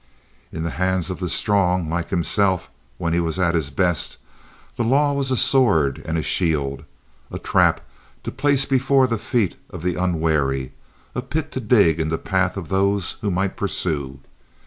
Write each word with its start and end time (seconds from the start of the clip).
In 0.51 0.63
the 0.63 0.71
hands 0.81 1.11
of 1.11 1.19
the 1.19 1.29
strong, 1.29 1.87
like 1.87 2.09
himself 2.09 2.71
when 2.97 3.13
he 3.13 3.19
was 3.19 3.37
at 3.37 3.53
his 3.53 3.69
best, 3.69 4.17
the 4.75 4.83
law 4.83 5.13
was 5.13 5.29
a 5.29 5.37
sword 5.37 6.01
and 6.05 6.17
a 6.17 6.23
shield, 6.23 6.85
a 7.29 7.37
trap 7.37 7.81
to 8.23 8.31
place 8.31 8.65
before 8.65 9.05
the 9.05 9.19
feet 9.19 9.57
of 9.69 9.83
the 9.83 9.93
unwary; 9.93 10.71
a 11.13 11.21
pit 11.21 11.51
to 11.51 11.59
dig 11.59 11.99
in 11.99 12.09
the 12.09 12.17
path 12.17 12.57
of 12.57 12.69
those 12.69 13.17
who 13.21 13.29
might 13.29 13.55
pursue. 13.55 14.19